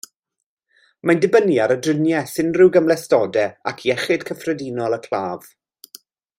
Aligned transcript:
Mae'n 1.09 1.19
dibynnu 1.25 1.57
ar 1.65 1.73
y 1.73 1.75
driniaeth, 1.87 2.33
unrhyw 2.45 2.73
gymhlethdodau 2.77 3.53
ac 3.73 3.87
iechyd 3.91 4.27
cyffredinol 4.31 4.99
y 4.99 5.01
claf. 5.07 5.51